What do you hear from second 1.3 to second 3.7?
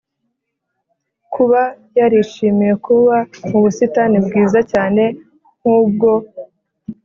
kuba yarishimiye kuba mu